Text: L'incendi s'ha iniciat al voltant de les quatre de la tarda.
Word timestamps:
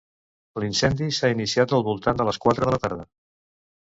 L'incendi 0.61 1.09
s'ha 1.17 1.29
iniciat 1.33 1.75
al 1.77 1.85
voltant 1.87 2.21
de 2.21 2.27
les 2.31 2.39
quatre 2.47 2.65
de 2.67 2.73
la 2.77 2.81
tarda. 2.87 3.07